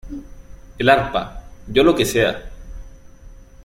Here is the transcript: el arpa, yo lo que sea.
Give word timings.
el 0.79 0.89
arpa, 0.89 1.43
yo 1.67 1.83
lo 1.83 1.93
que 1.95 2.07
sea. 2.07 2.49